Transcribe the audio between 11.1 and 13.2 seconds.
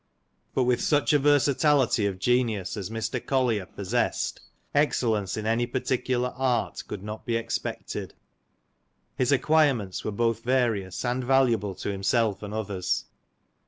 valuable to himself and others.